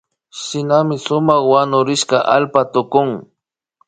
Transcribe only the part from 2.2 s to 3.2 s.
allpaka tukun